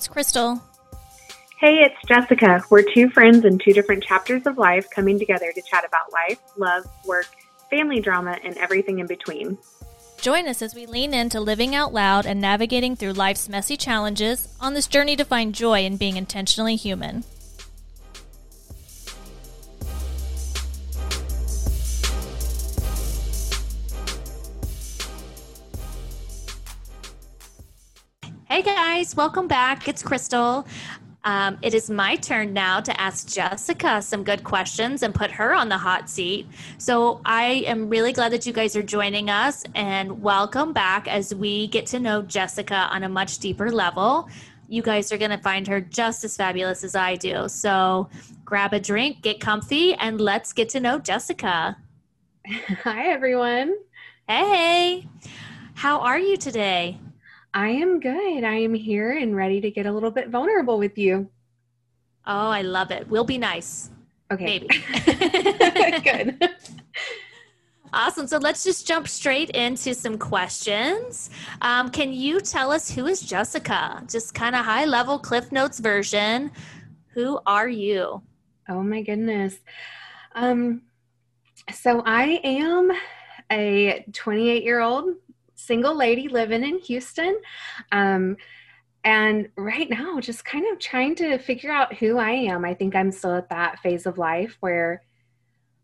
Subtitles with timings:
[0.00, 0.58] it's Crystal.
[1.58, 2.64] Hey, it's Jessica.
[2.70, 6.38] We're two friends in two different chapters of life coming together to chat about life,
[6.56, 7.26] love, work,
[7.68, 9.58] family drama, and everything in between.
[10.18, 14.48] Join us as we lean into living out loud and navigating through life's messy challenges
[14.58, 17.22] on this journey to find joy in being intentionally human.
[28.50, 29.86] Hey guys, welcome back.
[29.86, 30.66] It's Crystal.
[31.22, 35.54] Um, it is my turn now to ask Jessica some good questions and put her
[35.54, 36.48] on the hot seat.
[36.76, 41.32] So I am really glad that you guys are joining us and welcome back as
[41.32, 44.28] we get to know Jessica on a much deeper level.
[44.66, 47.48] You guys are going to find her just as fabulous as I do.
[47.48, 48.10] So
[48.44, 51.76] grab a drink, get comfy, and let's get to know Jessica.
[52.82, 53.76] Hi, everyone.
[54.26, 55.06] Hey,
[55.74, 56.98] how are you today?
[57.52, 58.44] I am good.
[58.44, 61.28] I am here and ready to get a little bit vulnerable with you.
[62.26, 63.08] Oh, I love it.
[63.08, 63.90] We'll be nice.
[64.30, 64.60] Okay.
[64.60, 66.00] Maybe.
[66.04, 66.50] good.
[67.92, 68.28] Awesome.
[68.28, 71.28] So let's just jump straight into some questions.
[71.60, 74.04] Um, can you tell us who is Jessica?
[74.08, 76.52] Just kind of high level Cliff Notes version.
[77.14, 78.22] Who are you?
[78.68, 79.56] Oh my goodness.
[80.36, 80.82] Um,
[81.72, 82.92] so I am
[83.50, 85.16] a 28 year old
[85.60, 87.40] single lady living in Houston.
[87.92, 88.36] Um,
[89.04, 92.64] and right now, just kind of trying to figure out who I am.
[92.64, 95.02] I think I'm still at that phase of life where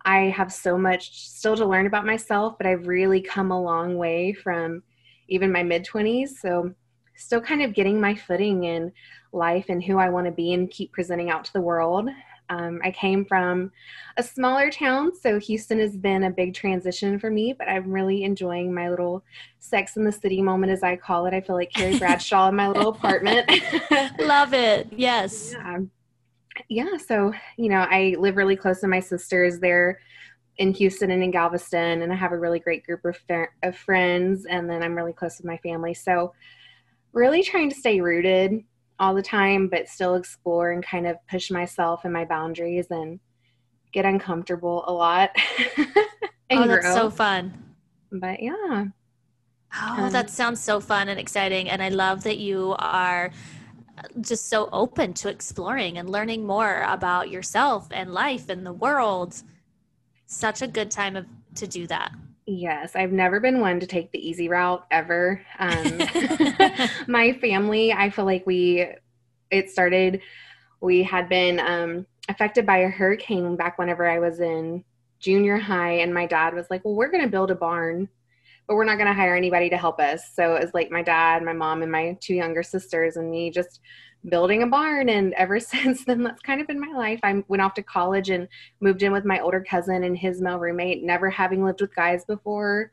[0.05, 3.97] I have so much still to learn about myself, but I've really come a long
[3.97, 4.83] way from
[5.29, 6.31] even my mid 20s.
[6.41, 6.73] So,
[7.17, 8.93] still kind of getting my footing in
[9.33, 12.11] life and who I want to be and keep presenting out to the world.
[12.49, 13.73] Um, I came from
[14.17, 18.25] a smaller town, so Houston has been a big transition for me, but I'm really
[18.25, 19.25] enjoying my little
[19.59, 21.35] sex in the city moment, as I call it.
[21.35, 23.51] I feel like Carrie Bradshaw in my little apartment.
[24.21, 24.89] Love it.
[24.93, 25.53] Yes.
[25.53, 25.79] Yeah.
[26.69, 26.97] yeah.
[26.97, 29.59] So, you know, I live really close to my sisters.
[29.59, 29.99] They're
[30.59, 33.19] in Houston and in Galveston, and I have a really great group of,
[33.63, 35.95] of friends, and then I'm really close with my family.
[35.95, 36.33] So,
[37.13, 38.63] really trying to stay rooted
[38.99, 43.21] all the time, but still explore and kind of push myself and my boundaries and
[43.93, 45.31] get uncomfortable a lot.
[46.51, 46.95] oh, that's grow.
[46.95, 47.75] so fun.
[48.11, 48.87] But yeah.
[49.75, 51.69] Oh, um, that sounds so fun and exciting.
[51.69, 53.31] And I love that you are
[54.21, 59.43] just so open to exploring and learning more about yourself and life and the world.
[60.27, 61.27] Such a good time of,
[61.57, 62.13] to do that.
[62.47, 65.43] Yes, I've never been one to take the easy route ever.
[65.59, 65.99] Um,
[67.09, 68.87] my family, I feel like we,
[69.51, 70.21] it started,
[70.81, 74.85] we had been um, affected by a hurricane back whenever I was in
[75.19, 78.09] junior high, and my dad was like, Well, we're going to build a barn,
[78.69, 80.23] but we're not going to hire anybody to help us.
[80.35, 83.51] So it was like my dad, my mom, and my two younger sisters, and me
[83.51, 83.81] just
[84.29, 87.21] building a barn and ever since then that's kind of been my life.
[87.23, 88.49] I went off to college and
[88.81, 92.25] moved in with my older cousin and his male roommate never having lived with guys
[92.25, 92.93] before.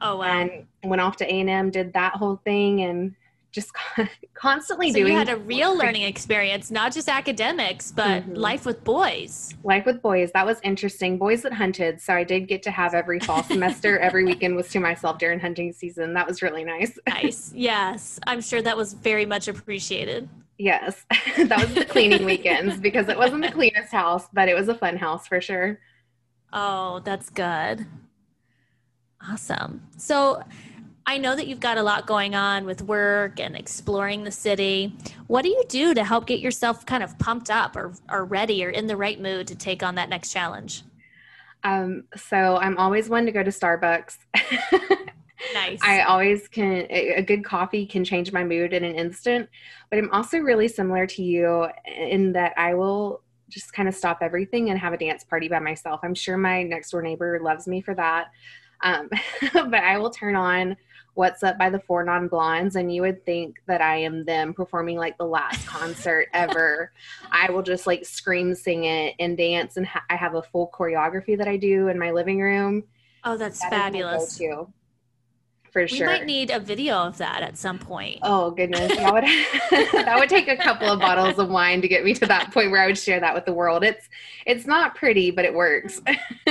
[0.00, 0.24] Oh wow.
[0.24, 3.14] And went off to a&m did that whole thing and
[3.52, 3.70] just
[4.34, 8.34] constantly so doing you had a real learning experience not just academics but mm-hmm.
[8.34, 9.54] life with boys.
[9.62, 11.18] Life with boys that was interesting.
[11.18, 14.68] Boys that hunted so i did get to have every fall semester every weekend was
[14.70, 16.14] to myself during hunting season.
[16.14, 16.98] That was really nice.
[17.06, 17.52] Nice.
[17.54, 18.18] Yes.
[18.26, 20.28] I'm sure that was very much appreciated
[20.58, 21.04] Yes,
[21.36, 24.74] that was the cleaning weekends because it wasn't the cleanest house, but it was a
[24.74, 25.80] fun house for sure.
[26.52, 27.86] Oh, that's good.
[29.26, 29.82] Awesome.
[29.96, 30.42] So
[31.06, 34.96] I know that you've got a lot going on with work and exploring the city.
[35.26, 38.64] What do you do to help get yourself kind of pumped up or, or ready
[38.64, 40.82] or in the right mood to take on that next challenge?
[41.64, 44.18] Um, so I'm always one to go to Starbucks.
[45.52, 45.80] Nice.
[45.82, 49.48] I always can, a good coffee can change my mood in an instant.
[49.90, 54.18] But I'm also really similar to you in that I will just kind of stop
[54.22, 56.00] everything and have a dance party by myself.
[56.02, 58.30] I'm sure my next door neighbor loves me for that.
[58.82, 59.08] Um,
[59.52, 60.76] but I will turn on
[61.14, 64.54] What's Up by the Four Non Blondes, and you would think that I am them
[64.54, 66.92] performing like the last concert ever.
[67.30, 69.76] I will just like scream, sing it, and dance.
[69.76, 72.84] And ha- I have a full choreography that I do in my living room.
[73.24, 74.40] Oh, that's that fabulous
[75.72, 76.06] for sure.
[76.06, 78.18] We might need a video of that at some point.
[78.22, 79.24] Oh goodness, that would
[80.04, 82.70] that would take a couple of bottles of wine to get me to that point
[82.70, 83.82] where I would share that with the world.
[83.82, 84.08] It's
[84.44, 86.02] it's not pretty, but it works.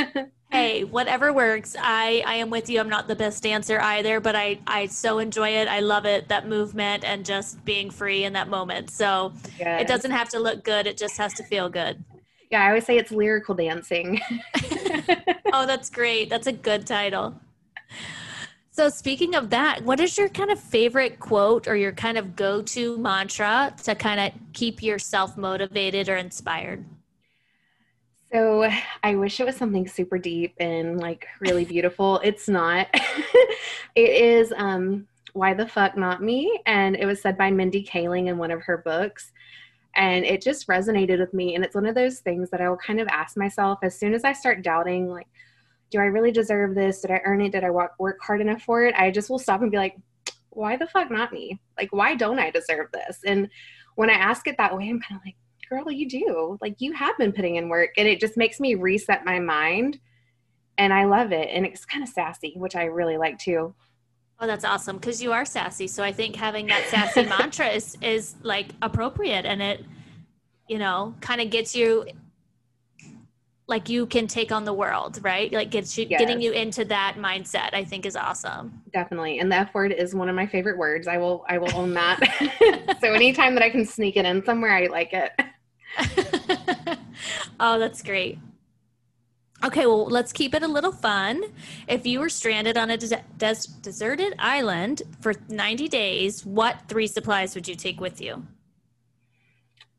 [0.51, 1.75] hey, whatever works.
[1.79, 2.79] I I am with you.
[2.79, 5.67] I'm not the best dancer either, but I I so enjoy it.
[5.67, 8.89] I love it that movement and just being free in that moment.
[8.89, 9.81] So yes.
[9.81, 10.87] it doesn't have to look good.
[10.87, 12.03] It just has to feel good.
[12.49, 14.19] Yeah, I always say it's lyrical dancing.
[15.53, 16.29] oh, that's great.
[16.29, 17.39] That's a good title.
[18.73, 22.37] So, speaking of that, what is your kind of favorite quote or your kind of
[22.37, 26.85] go to mantra to kind of keep yourself motivated or inspired?
[28.31, 28.69] So,
[29.03, 32.21] I wish it was something super deep and like really beautiful.
[32.23, 32.87] it's not.
[33.95, 36.61] it is um, Why the Fuck Not Me?
[36.65, 39.33] And it was said by Mindy Kaling in one of her books.
[39.97, 41.55] And it just resonated with me.
[41.55, 44.13] And it's one of those things that I will kind of ask myself as soon
[44.13, 45.27] as I start doubting, like,
[45.91, 47.01] do I really deserve this?
[47.01, 47.51] Did I earn it?
[47.51, 48.95] Did I work hard enough for it?
[48.95, 49.97] I just will stop and be like,
[50.49, 51.59] why the fuck not me?
[51.77, 53.19] Like, why don't I deserve this?
[53.25, 53.49] And
[53.95, 55.35] when I ask it that way, I'm kind of like,
[55.69, 56.57] girl, you do.
[56.61, 57.91] Like, you have been putting in work.
[57.97, 59.99] And it just makes me reset my mind.
[60.77, 61.49] And I love it.
[61.51, 63.75] And it's kind of sassy, which I really like too.
[64.39, 65.87] Oh, that's awesome because you are sassy.
[65.87, 69.85] So I think having that sassy mantra is is like appropriate, and it,
[70.67, 72.07] you know, kind of gets you
[73.71, 75.51] like you can take on the world, right?
[75.51, 76.19] Like gets you yes.
[76.19, 78.83] getting you into that mindset, I think is awesome.
[78.93, 79.39] Definitely.
[79.39, 81.07] And the F word is one of my favorite words.
[81.07, 82.97] I will I will own that.
[83.01, 85.31] so anytime that I can sneak it in somewhere, I like it.
[87.59, 88.37] oh, that's great.
[89.63, 91.43] Okay, well, let's keep it a little fun.
[91.87, 97.05] If you were stranded on a des- des- deserted island for 90 days, what three
[97.05, 98.43] supplies would you take with you?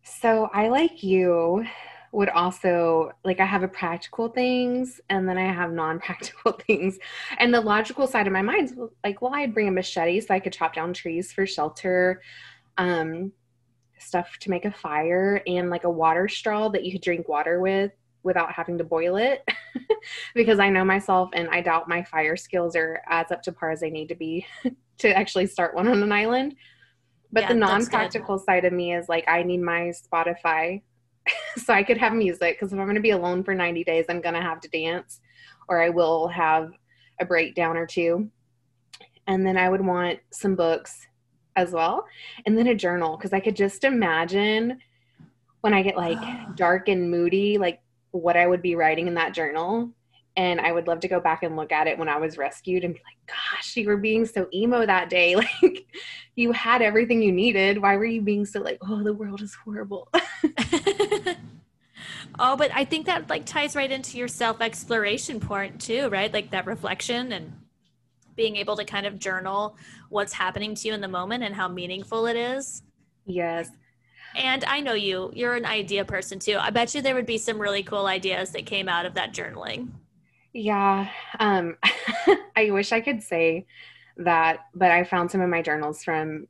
[0.03, 1.65] So, I like you
[2.13, 6.99] would also like I have a practical things and then I have non-practical things.
[7.39, 10.35] And the logical side of my mind is like, well, I'd bring a machete so
[10.35, 12.21] I could chop down trees for shelter,
[12.77, 13.33] um,
[13.99, 17.61] stuff to make a fire, and like a water straw that you could drink water
[17.61, 17.93] with
[18.23, 19.43] without having to boil it.
[20.35, 23.71] because I know myself and I doubt my fire skills are as up to par
[23.71, 24.47] as they need to be
[24.99, 26.57] to actually start one on an island.
[27.33, 30.83] But yeah, the non-practical side of me is like I need my Spotify
[31.57, 34.07] so I could have music because if I'm going to be alone for 90 days,
[34.09, 35.21] I'm going to have to dance
[35.69, 36.73] or I will have
[37.21, 38.31] a breakdown or two.
[39.27, 41.07] And then I would want some books
[41.57, 42.07] as well.
[42.47, 44.79] And then a journal because I could just imagine
[45.61, 46.19] when I get like
[46.57, 47.81] dark and moody, like
[48.11, 49.91] what I would be writing in that journal.
[50.37, 52.85] And I would love to go back and look at it when I was rescued
[52.85, 55.37] and be like, gosh, you were being so emo that day.
[55.63, 55.87] Like,
[56.35, 57.81] you had everything you needed.
[57.81, 60.09] Why were you being so like, oh, the world is horrible?
[62.39, 66.33] oh, but I think that like ties right into your self exploration part too, right?
[66.33, 67.53] Like that reflection and
[68.37, 69.77] being able to kind of journal
[70.09, 72.83] what's happening to you in the moment and how meaningful it is.
[73.27, 73.71] Yes.
[74.35, 76.57] And I know you, you're an idea person too.
[76.59, 79.35] I bet you there would be some really cool ideas that came out of that
[79.35, 79.89] journaling.
[80.53, 81.09] Yeah.
[81.39, 81.77] Um,
[82.57, 83.67] I wish I could say
[84.17, 86.47] that, but I found some of my journals from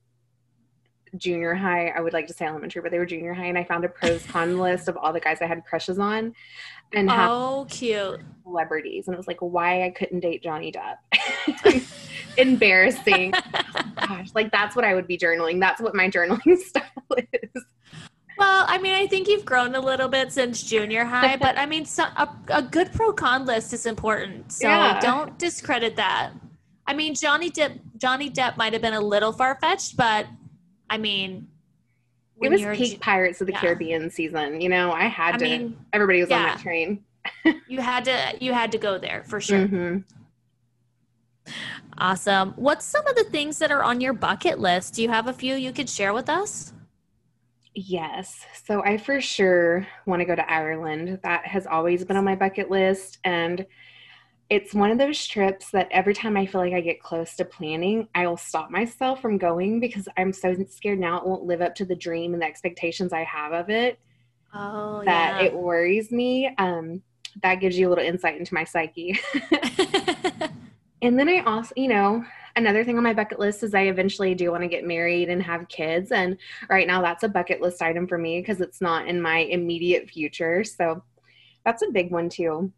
[1.17, 1.89] junior high.
[1.89, 3.89] I would like to say elementary, but they were junior high, and I found a
[3.89, 6.35] pros con list of all the guys I had crushes on,
[6.93, 11.87] and oh, cute celebrities, and it was like why I couldn't date Johnny Depp.
[12.39, 13.33] Embarrassing.
[13.97, 15.61] Gosh, like that's what I would be journaling.
[15.61, 16.85] That's what my journaling style
[17.33, 17.65] is.
[18.39, 21.67] Well, I mean, I think you've grown a little bit since junior high, but I
[21.67, 24.51] mean, so, a, a good pro con list is important.
[24.51, 24.99] So yeah.
[25.01, 26.33] don't discredit that.
[26.87, 30.27] I mean, Johnny Depp, Johnny Depp might have been a little far fetched, but
[30.93, 31.49] I mean,
[32.43, 33.61] it was peak Pirates of the yeah.
[33.61, 34.61] Caribbean season.
[34.61, 35.45] You know, I had I to.
[35.45, 36.37] Mean, everybody was yeah.
[36.37, 37.03] on that train.
[37.67, 38.37] you had to.
[38.41, 39.61] You had to go there for sure.
[39.61, 39.99] Mm-hmm.
[41.97, 42.53] Awesome.
[42.57, 44.95] What's some of the things that are on your bucket list?
[44.95, 46.75] Do you have a few you could share with us?
[47.75, 48.45] Yes.
[48.65, 51.21] So I for sure want to go to Ireland.
[51.23, 53.19] That has always been on my bucket list.
[53.25, 53.65] And
[54.53, 57.45] it's one of those trips that every time I feel like I get close to
[57.47, 61.63] planning, I will stop myself from going because I'm so scared now it won't live
[61.63, 63.99] up to the dream and the expectations I have of it.
[64.53, 65.47] Oh, that yeah.
[65.47, 66.55] it worries me.
[66.59, 67.01] Um,
[67.43, 69.19] that gives you a little insight into my psyche.
[71.01, 72.23] and then I also, you know,
[72.55, 75.43] another thing on my bucket list is I eventually do want to get married and
[75.43, 76.13] have kids.
[76.13, 76.37] And
[76.69, 80.11] right now, that's a bucket list item for me because it's not in my immediate
[80.11, 80.63] future.
[80.63, 81.03] So
[81.65, 82.71] that's a big one, too.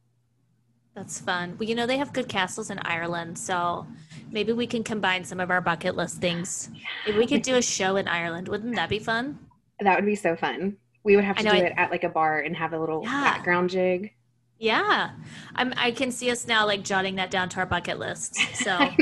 [0.94, 1.56] That's fun.
[1.58, 3.86] Well, you know, they have good castles in Ireland, so
[4.30, 6.70] maybe we can combine some of our bucket list things.
[7.06, 9.38] If we could do a show in Ireland, wouldn't that be fun?
[9.80, 10.76] That would be so fun.
[11.02, 13.02] We would have to do I, it at like a bar and have a little
[13.02, 13.22] yeah.
[13.22, 14.14] background jig.
[14.58, 15.10] Yeah.
[15.56, 18.36] I'm I can see us now like jotting that down to our bucket list.
[18.54, 18.78] So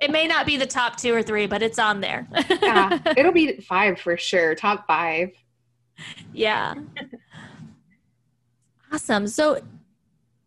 [0.00, 2.26] it may not be the top two or three, but it's on there.
[2.60, 2.98] yeah.
[3.16, 4.54] It'll be five for sure.
[4.54, 5.30] Top five.
[6.32, 6.74] Yeah.
[8.90, 9.26] Awesome.
[9.26, 9.60] So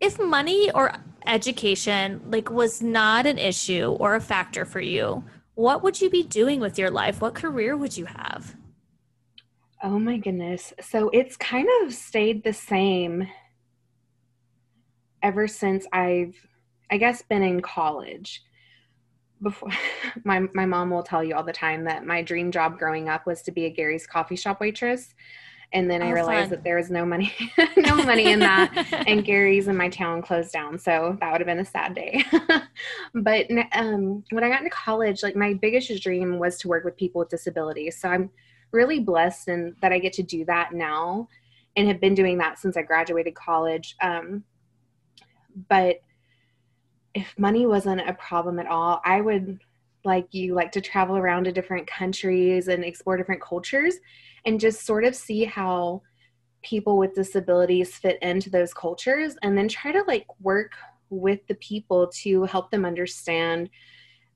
[0.01, 0.91] if money or
[1.25, 6.23] education like was not an issue or a factor for you, what would you be
[6.23, 7.21] doing with your life?
[7.21, 8.55] What career would you have?
[9.83, 10.73] Oh my goodness.
[10.81, 13.27] So it's kind of stayed the same
[15.23, 16.35] ever since I've
[16.89, 18.43] I guess been in college.
[19.41, 19.69] before
[20.23, 23.27] my my mom will tell you all the time that my dream job growing up
[23.27, 25.13] was to be a Gary's coffee shop waitress.
[25.73, 26.57] And then I oh, realized fun.
[26.57, 27.33] that there was no money,
[27.77, 30.77] no money in that, and Gary's in my town closed down.
[30.77, 32.25] So that would have been a sad day.
[33.13, 36.97] but um, when I got into college, like my biggest dream was to work with
[36.97, 37.97] people with disabilities.
[38.01, 38.29] So I'm
[38.71, 41.29] really blessed and that I get to do that now,
[41.77, 43.95] and have been doing that since I graduated college.
[44.01, 44.43] Um,
[45.69, 46.01] but
[47.13, 49.59] if money wasn't a problem at all, I would
[50.03, 53.95] like you like to travel around to different countries and explore different cultures
[54.45, 56.01] and just sort of see how
[56.63, 60.73] people with disabilities fit into those cultures and then try to like work
[61.09, 63.69] with the people to help them understand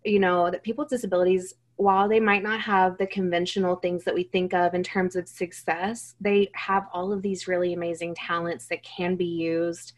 [0.03, 4.13] you know that people with disabilities while they might not have the conventional things that
[4.13, 8.67] we think of in terms of success they have all of these really amazing talents
[8.67, 9.93] that can be used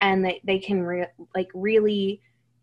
[0.00, 2.20] and that they can re- like really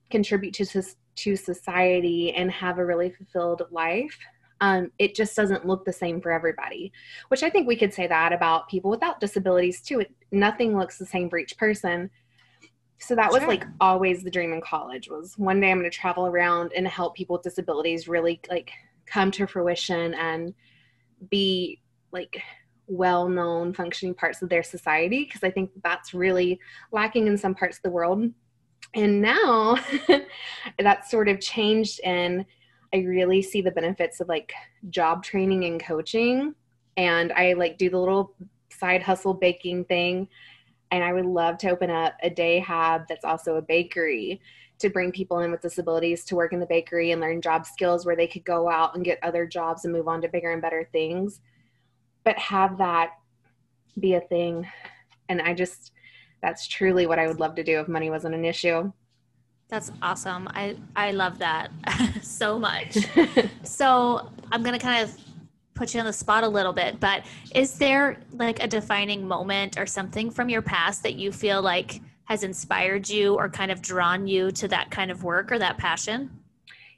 [0.09, 0.65] contribute to
[1.15, 4.17] to society and have a really fulfilled life
[4.61, 6.91] um, it just doesn't look the same for everybody
[7.27, 10.97] which i think we could say that about people without disabilities too it, nothing looks
[10.97, 12.09] the same for each person
[12.97, 13.49] so that was sure.
[13.49, 16.87] like always the dream in college was one day i'm going to travel around and
[16.87, 18.71] help people with disabilities really like
[19.05, 20.53] come to fruition and
[21.29, 21.79] be
[22.11, 22.41] like
[22.87, 26.59] well known functioning parts of their society because I think that's really
[26.91, 28.31] lacking in some parts of the world.
[28.95, 29.77] And now
[30.79, 32.45] that's sort of changed, and
[32.93, 34.53] I really see the benefits of like
[34.89, 36.55] job training and coaching.
[36.97, 38.33] And I like do the little
[38.69, 40.29] side hustle baking thing.
[40.91, 44.39] And I would love to open up a day hab that's also a bakery
[44.79, 48.05] to bring people in with disabilities to work in the bakery and learn job skills
[48.05, 50.61] where they could go out and get other jobs and move on to bigger and
[50.61, 51.41] better things
[52.25, 53.11] but have that
[53.97, 54.67] be a thing.
[55.29, 55.93] And I just,
[56.45, 58.91] that's truly what I would love to do if money wasn't an issue.
[59.67, 60.47] That's awesome.
[60.51, 61.71] I, I love that
[62.21, 62.99] so much.
[63.63, 65.17] so I'm going to kind of
[65.73, 67.25] put you on the spot a little bit, but
[67.55, 71.99] is there like a defining moment or something from your past that you feel like
[72.25, 75.79] has inspired you or kind of drawn you to that kind of work or that
[75.79, 76.29] passion?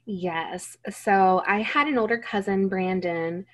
[0.04, 0.76] Yes.
[0.90, 3.46] So I had an older cousin, Brandon,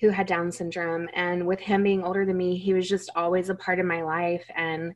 [0.00, 1.10] who had Down syndrome.
[1.12, 4.02] And with him being older than me, he was just always a part of my
[4.02, 4.44] life.
[4.56, 4.94] And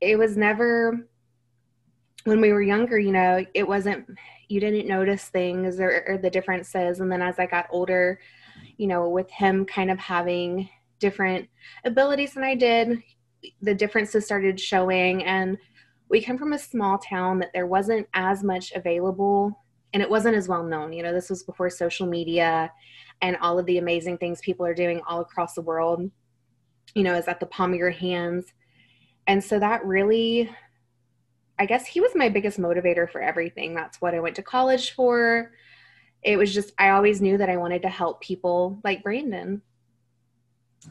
[0.00, 1.06] it was never,
[2.24, 4.06] when we were younger, you know, it wasn't,
[4.48, 7.00] you didn't notice things or, or the differences.
[7.00, 8.20] And then as I got older,
[8.76, 11.48] you know, with him kind of having different
[11.84, 13.02] abilities than I did,
[13.62, 15.24] the differences started showing.
[15.24, 15.56] And
[16.08, 19.56] we come from a small town that there wasn't as much available
[19.92, 20.92] and it wasn't as well known.
[20.92, 22.70] You know, this was before social media
[23.22, 26.10] and all of the amazing things people are doing all across the world,
[26.94, 28.46] you know, is at the palm of your hands.
[29.30, 30.50] And so that really,
[31.56, 33.76] I guess he was my biggest motivator for everything.
[33.76, 35.52] That's what I went to college for.
[36.24, 39.62] It was just, I always knew that I wanted to help people like Brandon.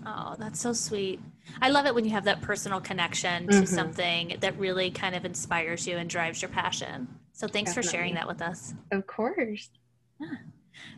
[0.06, 1.20] Oh, that's so sweet.
[1.62, 3.66] I love it when you have that personal connection to mm-hmm.
[3.66, 7.10] something that really kind of inspires you and drives your passion.
[7.34, 7.90] So thanks Definitely.
[7.90, 8.74] for sharing that with us.
[8.94, 9.70] Of course.
[10.18, 10.28] Yeah.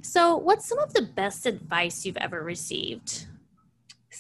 [0.04, 3.26] So, what's some of the best advice you've ever received?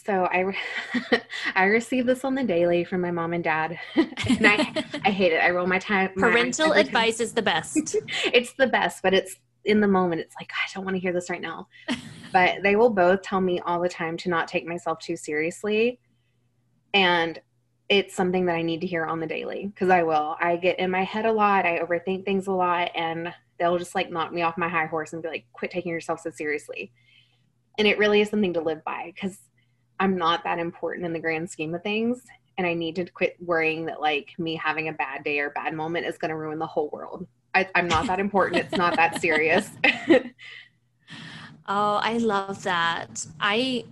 [0.03, 0.55] So I
[1.55, 5.31] I receive this on the daily from my mom and dad, and I I hate
[5.31, 5.43] it.
[5.43, 6.09] I roll my time.
[6.17, 7.95] Parental advice is the best.
[8.25, 10.21] it's the best, but it's in the moment.
[10.21, 11.67] It's like I don't want to hear this right now.
[12.33, 15.99] but they will both tell me all the time to not take myself too seriously,
[16.93, 17.39] and
[17.87, 20.35] it's something that I need to hear on the daily because I will.
[20.39, 21.65] I get in my head a lot.
[21.65, 25.13] I overthink things a lot, and they'll just like knock me off my high horse
[25.13, 26.91] and be like, quit taking yourself so seriously.
[27.77, 29.37] And it really is something to live by because
[30.01, 32.23] I'm not that important in the grand scheme of things.
[32.57, 35.73] And I need to quit worrying that like me having a bad day or bad
[35.75, 37.27] moment is going to ruin the whole world.
[37.53, 38.65] I, I'm not that important.
[38.65, 39.69] it's not that serious.
[41.67, 43.25] oh, I love that.
[43.39, 43.85] I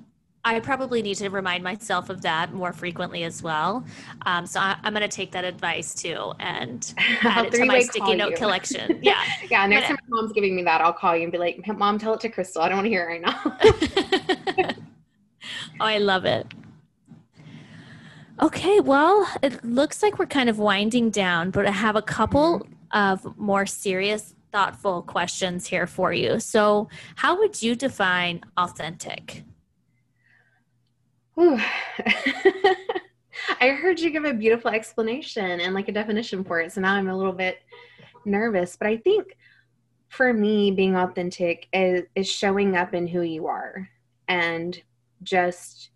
[0.46, 3.86] I probably need to remind myself of that more frequently as well.
[4.26, 7.82] Um, so I, am going to take that advice too and add it to my
[7.82, 8.38] sticky note you.
[8.38, 9.00] collection.
[9.04, 9.22] Yeah.
[9.50, 9.66] yeah.
[9.68, 12.14] Next time my mom's giving me that, I'll call you and be like, Mom, tell
[12.14, 12.62] it to Crystal.
[12.62, 14.38] I don't want to hear it right now.
[15.80, 16.48] Oh, I love it.
[18.42, 18.80] Okay.
[18.80, 22.98] Well, it looks like we're kind of winding down, but I have a couple mm-hmm.
[22.98, 26.40] of more serious, thoughtful questions here for you.
[26.40, 29.44] So, how would you define authentic?
[33.62, 36.74] I heard you give a beautiful explanation and like a definition for it.
[36.74, 37.60] So now I'm a little bit
[38.26, 38.76] nervous.
[38.76, 39.38] But I think
[40.10, 43.90] for me, being authentic is, is showing up in who you are
[44.28, 44.82] and
[45.24, 45.90] just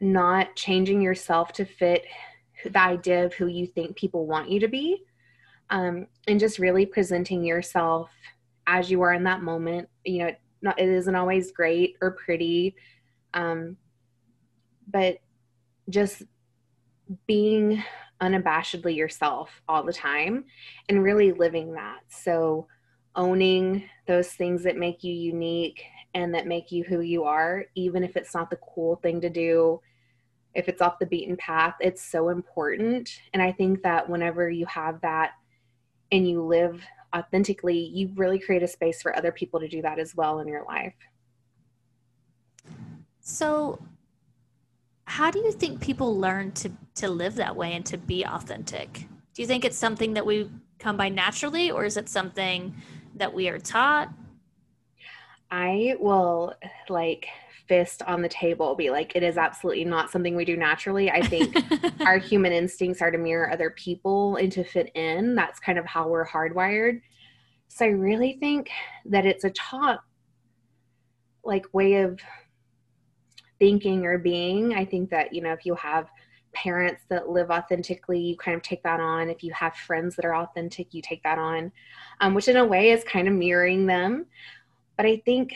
[0.00, 2.04] not changing yourself to fit
[2.64, 5.02] the idea of who you think people want you to be,
[5.70, 8.10] um, and just really presenting yourself
[8.66, 9.88] as you are in that moment.
[10.04, 10.30] You know,
[10.62, 12.74] not, it isn't always great or pretty,
[13.34, 13.76] um,
[14.88, 15.18] but
[15.88, 16.22] just
[17.26, 17.82] being
[18.20, 20.44] unabashedly yourself all the time
[20.88, 22.00] and really living that.
[22.08, 22.66] So,
[23.14, 25.82] owning those things that make you unique
[26.16, 29.28] and that make you who you are, even if it's not the cool thing to
[29.28, 29.78] do,
[30.54, 33.20] if it's off the beaten path, it's so important.
[33.34, 35.32] And I think that whenever you have that
[36.10, 36.82] and you live
[37.14, 40.48] authentically, you really create a space for other people to do that as well in
[40.48, 40.94] your life.
[43.20, 43.78] So,
[45.04, 49.06] how do you think people learn to to live that way and to be authentic?
[49.34, 52.74] Do you think it's something that we come by naturally or is it something
[53.16, 54.10] that we are taught?
[55.50, 56.54] I will
[56.88, 57.26] like
[57.68, 61.10] fist on the table be like it is absolutely not something we do naturally.
[61.10, 61.56] I think
[62.00, 65.34] our human instincts are to mirror other people and to fit in.
[65.34, 67.00] That's kind of how we're hardwired.
[67.68, 68.70] So i really think
[69.06, 70.00] that it's a taught
[71.44, 72.18] like way of
[73.58, 74.74] thinking or being.
[74.74, 76.08] I think that you know if you have
[76.52, 79.28] parents that live authentically you kind of take that on.
[79.28, 81.72] If you have friends that are authentic you take that on
[82.20, 84.26] um, which in a way is kind of mirroring them
[84.96, 85.54] but i think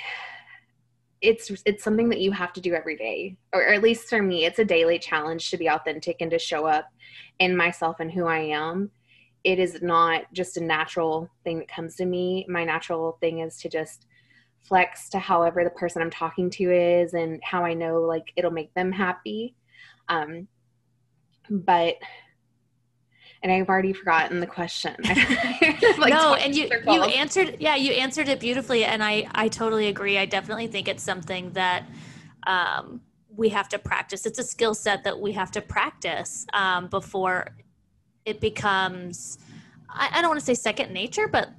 [1.20, 4.44] it's it's something that you have to do every day or at least for me
[4.46, 6.86] it's a daily challenge to be authentic and to show up
[7.40, 8.90] in myself and who i am.
[9.42, 12.44] It is not just a natural thing that comes to me.
[12.48, 14.06] My natural thing is to just
[14.60, 18.50] flex to however the person i'm talking to is and how i know like it'll
[18.50, 19.56] make them happy.
[20.08, 20.46] Um
[21.48, 21.96] but
[23.42, 24.94] and I've already forgotten the question.
[25.98, 29.88] like no, and you you answered yeah, you answered it beautifully and I I totally
[29.88, 30.18] agree.
[30.18, 31.84] I definitely think it's something that
[32.46, 33.00] um
[33.36, 34.26] we have to practice.
[34.26, 37.46] It's a skill set that we have to practice um, before
[38.26, 39.38] it becomes
[39.88, 41.50] I, I don't want to say second nature, but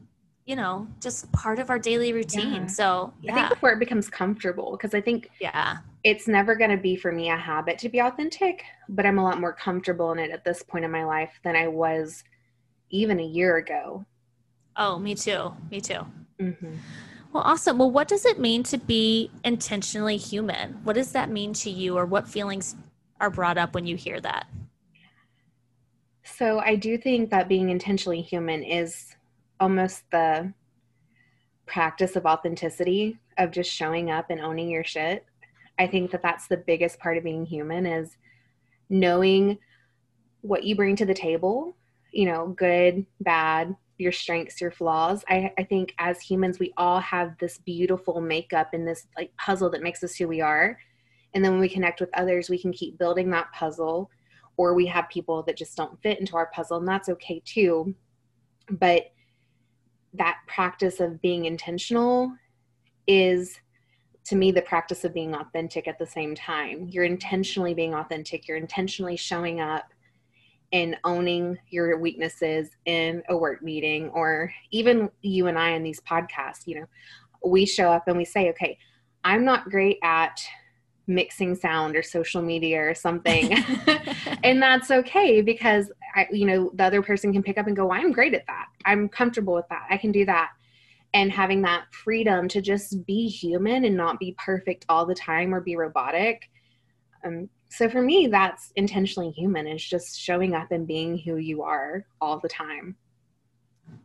[0.45, 2.53] you know, just part of our daily routine.
[2.53, 2.67] Yeah.
[2.67, 3.31] So yeah.
[3.31, 6.95] I think before it becomes comfortable, because I think yeah, it's never going to be
[6.95, 10.31] for me a habit to be authentic, but I'm a lot more comfortable in it
[10.31, 12.23] at this point in my life than I was
[12.89, 14.05] even a year ago.
[14.75, 15.53] Oh, me too.
[15.69, 16.05] Me too.
[16.39, 16.75] Mm-hmm.
[17.33, 17.77] Well, awesome.
[17.77, 20.73] Well, what does it mean to be intentionally human?
[20.83, 22.75] What does that mean to you, or what feelings
[23.19, 24.47] are brought up when you hear that?
[26.23, 29.15] So, I do think that being intentionally human is
[29.59, 30.53] almost the
[31.65, 35.25] practice of authenticity, of just showing up and owning your shit.
[35.79, 38.17] I think that that's the biggest part of being human is
[38.89, 39.57] knowing
[40.41, 41.75] what you bring to the table,
[42.11, 45.23] you know, good, bad, your strengths, your flaws.
[45.29, 49.69] I, I think as humans, we all have this beautiful makeup and this like puzzle
[49.71, 50.77] that makes us who we are.
[51.33, 54.09] And then when we connect with others, we can keep building that puzzle,
[54.57, 57.95] or we have people that just don't fit into our puzzle, and that's okay too.
[58.69, 59.11] But
[60.13, 62.33] that practice of being intentional
[63.07, 63.59] is
[64.25, 66.87] to me the practice of being authentic at the same time.
[66.89, 68.47] You're intentionally being authentic.
[68.47, 69.85] You're intentionally showing up
[70.73, 75.99] and owning your weaknesses in a work meeting or even you and I in these
[76.01, 76.85] podcasts you know.
[77.43, 78.77] We show up and we say okay
[79.23, 80.41] I'm not great at
[81.07, 83.57] mixing sound or social media or something.
[84.43, 87.91] And that's okay because I, you know the other person can pick up and go
[87.91, 88.67] i'm great at that.
[88.85, 89.85] I'm comfortable with that.
[89.89, 90.51] I can do that
[91.13, 95.53] and having that freedom to just be human and not be perfect all the time
[95.53, 96.49] or be robotic.
[97.25, 101.63] Um, so for me, that's intentionally human is just showing up and being who you
[101.63, 102.95] are all the time.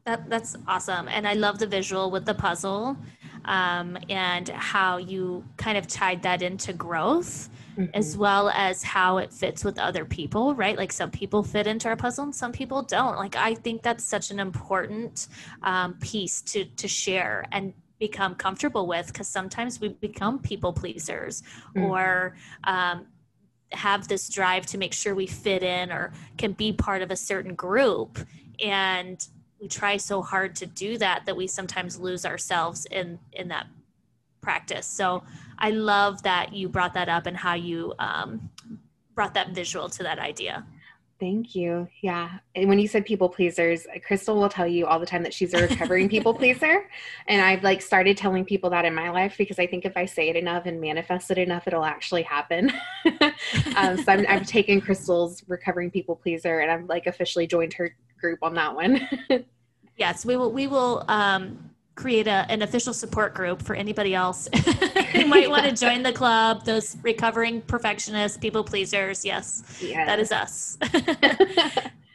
[0.05, 2.97] That that's awesome, and I love the visual with the puzzle,
[3.47, 7.91] um, and how you kind of tied that into growth mm-hmm.
[7.95, 10.77] as well as how it fits with other people, right?
[10.77, 13.17] Like some people fit into our puzzle and some people don't.
[13.17, 15.29] Like I think that's such an important
[15.63, 21.43] um, piece to to share and become comfortable with because sometimes we become people pleasers
[21.75, 21.85] mm-hmm.
[21.85, 23.07] or um,
[23.73, 27.17] have this drive to make sure we fit in or can be part of a
[27.17, 28.19] certain group
[28.63, 29.29] and
[29.61, 33.67] we try so hard to do that that we sometimes lose ourselves in in that
[34.41, 35.23] practice so
[35.59, 38.51] I love that you brought that up and how you um,
[39.15, 40.67] brought that visual to that idea.
[41.19, 41.89] Thank you.
[42.03, 42.31] Yeah.
[42.55, 45.55] And when you said people pleasers, Crystal will tell you all the time that she's
[45.55, 46.91] a recovering people pleaser.
[47.27, 50.05] And I've like started telling people that in my life because I think if I
[50.05, 52.71] say it enough and manifest it enough, it'll actually happen.
[53.77, 57.97] um, so i have taken Crystal's recovering people pleaser and I've like officially joined her
[58.21, 59.09] group on that one.
[59.97, 64.49] yes, we will, we will, um, create a, an official support group for anybody else
[65.13, 70.07] who might want to join the club those recovering perfectionists people pleasers yes, yes.
[70.07, 70.77] that is us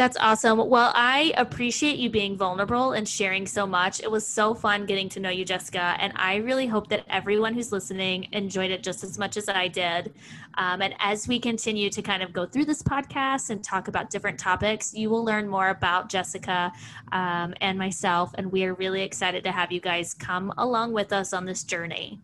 [0.00, 0.66] That's awesome.
[0.70, 4.00] Well, I appreciate you being vulnerable and sharing so much.
[4.00, 5.94] It was so fun getting to know you, Jessica.
[6.00, 9.68] And I really hope that everyone who's listening enjoyed it just as much as I
[9.68, 10.14] did.
[10.54, 14.08] Um, and as we continue to kind of go through this podcast and talk about
[14.08, 16.72] different topics, you will learn more about Jessica
[17.12, 18.30] um, and myself.
[18.38, 21.62] And we are really excited to have you guys come along with us on this
[21.62, 22.18] journey.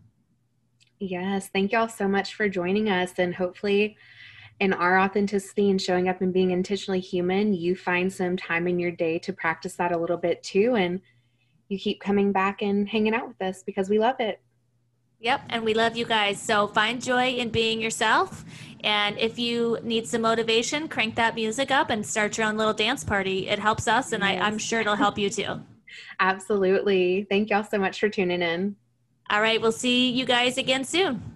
[0.99, 1.51] Yes.
[1.53, 3.12] Thank you all so much for joining us.
[3.19, 3.99] And hopefully,
[4.61, 8.79] in our authenticity and showing up and being intentionally human, you find some time in
[8.79, 10.75] your day to practice that a little bit too.
[10.77, 11.01] And
[11.69, 14.40] you keep coming back and hanging out with us because we love it.
[15.21, 16.40] Yep, and we love you guys.
[16.40, 18.45] So find joy in being yourself.
[18.85, 22.75] And if you need some motivation, crank that music up and start your own little
[22.75, 23.49] dance party.
[23.49, 24.40] It helps us, and yes.
[24.40, 25.61] I, I'm sure it'll help you too.
[26.21, 27.27] Absolutely.
[27.31, 28.77] Thank y'all so much for tuning in.
[29.31, 31.36] All right, we'll see you guys again soon.